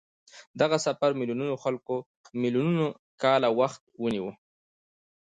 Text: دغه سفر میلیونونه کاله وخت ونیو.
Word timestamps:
دغه 0.59 0.77
سفر 0.85 1.09
میلیونونه 2.41 2.85
کاله 3.21 3.49
وخت 3.59 3.81
ونیو. 4.01 4.27